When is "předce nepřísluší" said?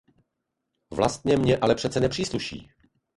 1.75-2.69